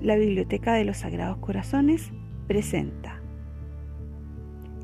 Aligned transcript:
La 0.00 0.16
Biblioteca 0.16 0.74
de 0.74 0.84
los 0.84 0.98
Sagrados 0.98 1.38
Corazones 1.38 2.10
presenta 2.46 3.20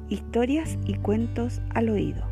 Historias 0.08 0.76
y 0.84 0.94
cuentos 0.94 1.62
al 1.74 1.88
oído. 1.88 2.26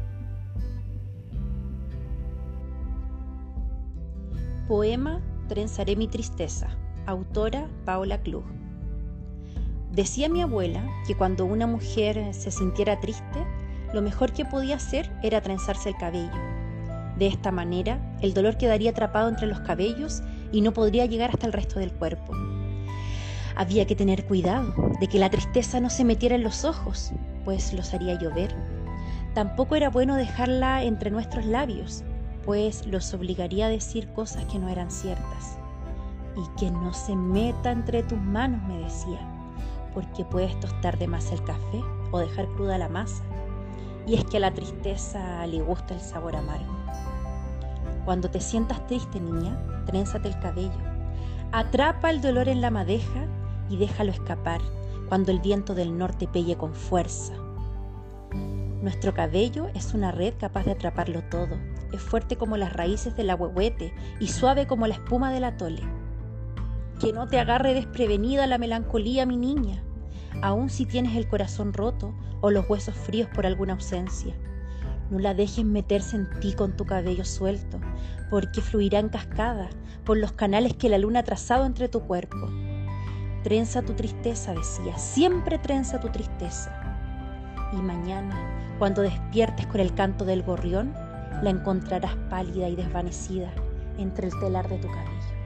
Poema 4.69 5.23
Trenzaré 5.53 5.97
mi 5.97 6.09
tristeza. 6.09 6.69
Autora 7.05 7.69
Paula 7.85 8.23
Klug. 8.23 8.45
Decía 9.91 10.31
mi 10.31 10.41
abuela 10.41 10.83
que 11.07 11.15
cuando 11.15 11.45
una 11.45 11.67
mujer 11.67 12.33
se 12.33 12.51
sintiera 12.51 12.99
triste, 13.01 13.47
lo 13.93 14.01
mejor 14.01 14.33
que 14.33 14.47
podía 14.47 14.77
hacer 14.77 15.11
era 15.23 15.43
trenzarse 15.43 15.91
el 15.91 15.97
cabello. 15.97 16.52
De 17.23 17.29
esta 17.29 17.53
manera, 17.53 18.01
el 18.21 18.35
dolor 18.35 18.57
quedaría 18.57 18.91
atrapado 18.91 19.29
entre 19.29 19.47
los 19.47 19.61
cabellos 19.61 20.25
y 20.51 20.61
no 20.61 20.73
podría 20.73 21.07
llegar 21.07 21.31
hasta 21.31 21.47
el 21.47 21.53
resto 21.53 21.79
del 21.79 21.93
cuerpo. 21.93 22.35
Había 23.55 23.87
que 23.87 23.95
tener 23.95 24.27
cuidado 24.27 24.75
de 24.99 25.07
que 25.07 25.21
la 25.21 25.31
tristeza 25.31 25.79
no 25.79 25.89
se 25.89 26.03
metiera 26.03 26.35
en 26.35 26.43
los 26.43 26.65
ojos, 26.65 27.13
pues 27.45 27.75
los 27.75 27.95
haría 27.95 28.19
llover. 28.19 28.53
Tampoco 29.35 29.77
era 29.77 29.89
bueno 29.89 30.17
dejarla 30.17 30.83
entre 30.83 31.13
nuestros 31.13 31.47
labios, 31.47 32.03
pues 32.45 32.85
los 32.89 33.15
obligaría 33.15 33.67
a 33.67 33.71
decir 33.71 34.09
cosas 34.15 34.45
que 34.47 34.59
no 34.59 34.69
eran 34.69 34.91
ciertas. 34.91 35.59
Y 36.37 36.59
que 36.59 36.73
no 36.73 36.93
se 36.93 37.15
meta 37.15 37.71
entre 37.71 38.03
tus 38.03 38.19
manos, 38.19 38.61
me 38.67 38.79
decía, 38.79 39.21
porque 39.95 40.25
puedes 40.25 40.59
tostar 40.59 40.99
de 40.99 41.07
más 41.07 41.31
el 41.31 41.45
café 41.45 41.85
o 42.11 42.19
dejar 42.19 42.49
cruda 42.57 42.79
la 42.79 42.89
masa. 42.89 43.23
Y 44.09 44.15
es 44.15 44.25
que 44.25 44.39
a 44.39 44.41
la 44.41 44.53
tristeza 44.53 45.47
le 45.47 45.63
gusta 45.63 45.95
el 45.95 46.01
sabor 46.01 46.35
amargo. 46.35 46.72
Cuando 48.05 48.31
te 48.31 48.41
sientas 48.41 48.87
triste, 48.87 49.21
niña, 49.21 49.57
trénzate 49.87 50.29
el 50.29 50.39
cabello. 50.41 50.73
Atrapa 51.53 52.11
el 52.11 52.21
dolor 52.21 52.49
en 52.49 52.61
la 52.61 52.71
madeja 52.71 53.27
y 53.69 53.77
déjalo 53.77 54.11
escapar 54.11 54.61
cuando 55.09 55.31
el 55.31 55.41
viento 55.41 55.75
del 55.75 55.97
norte 55.97 56.27
pelle 56.27 56.57
con 56.57 56.75
fuerza. 56.75 57.35
Nuestro 58.83 59.15
cabello 59.15 59.69
es 59.75 59.95
una 59.95 60.11
red 60.11 60.35
capaz 60.39 60.65
de 60.65 60.73
atraparlo 60.73 61.23
todo. 61.31 61.57
Es 61.93 62.01
fuerte 62.01 62.37
como 62.37 62.57
las 62.57 62.73
raíces 62.73 63.15
del 63.15 63.31
ahuehuete 63.31 63.95
y 64.19 64.29
suave 64.29 64.67
como 64.67 64.87
la 64.87 64.95
espuma 64.95 65.31
del 65.31 65.45
atole. 65.45 65.83
Que 66.99 67.13
no 67.13 67.29
te 67.29 67.39
agarre 67.39 67.75
desprevenida 67.75 68.47
la 68.47 68.59
melancolía, 68.59 69.27
mi 69.27 69.37
niña, 69.37 69.85
aun 70.41 70.71
si 70.71 70.87
tienes 70.87 71.17
el 71.17 71.29
corazón 71.29 71.73
roto 71.73 72.15
o 72.41 72.51
los 72.51 72.69
huesos 72.69 72.95
fríos 72.95 73.29
por 73.35 73.47
alguna 73.47 73.75
ausencia. 73.75 74.35
No 75.13 75.19
la 75.19 75.35
dejes 75.35 75.67
meterse 75.67 76.17
en 76.17 76.31
ti 76.41 76.55
con 76.55 76.75
tu 76.75 76.87
cabello 76.87 77.27
suelto, 77.27 77.79
porque 78.31 78.63
fluirá 78.63 78.99
en 78.99 79.11
cascada 79.11 79.69
por 80.07 80.17
los 80.17 80.33
canales 80.33 80.73
que 80.73 80.89
la 80.89 80.97
luna 80.97 81.19
ha 81.19 81.23
trazado 81.23 81.67
entre 81.67 81.87
tu 81.91 82.01
cuerpo. 82.01 82.49
Trenza 83.45 83.83
tu 83.83 83.93
tristeza, 83.93 84.55
decía, 84.55 84.97
siempre 84.97 85.59
trenza 85.59 86.01
tu 86.01 86.09
tristeza. 86.09 86.75
Y 87.75 87.77
mañana, 87.77 88.35
cuando 88.79 89.03
despiertes 89.03 89.67
con 89.67 89.83
el 89.83 89.93
canto 89.95 90.25
del 90.25 90.43
gorrión, 90.45 90.95
la 91.43 91.51
encontrarás 91.51 92.17
pálida 92.31 92.71
y 92.71 92.77
desvanecida 92.77 93.53
entre 93.99 94.29
el 94.29 94.39
telar 94.41 94.67
de 94.71 94.79
tu 94.79 94.89
cabello. 94.89 95.42